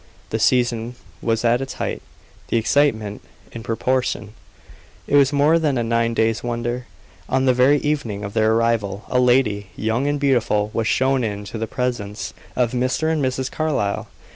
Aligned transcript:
The 0.31 0.39
season 0.39 0.95
was 1.21 1.45
at 1.45 1.61
its 1.61 1.73
height; 1.73 2.01
the 2.47 2.57
excitement 2.57 3.21
in 3.51 3.61
proportion; 3.61 4.33
it 5.05 5.15
was 5.15 5.31
more 5.31 5.59
than 5.59 5.77
a 5.77 5.83
nine 5.83 6.15
days' 6.15 6.43
wonder. 6.43 6.87
On 7.29 7.45
the 7.45 7.53
very 7.53 7.77
evening 7.81 8.23
of 8.23 8.33
their 8.33 8.51
arrival 8.55 9.05
a 9.09 9.19
lady, 9.19 9.67
young 9.75 10.07
and 10.07 10.19
beautiful, 10.19 10.71
was 10.73 10.87
shown 10.87 11.23
in 11.23 11.45
to 11.45 11.59
the 11.59 11.67
presence 11.67 12.33
of 12.55 12.71
Mr. 12.71 13.13
and 13.13 13.23
Mrs. 13.23 13.51
Carlyle. 13.51 14.07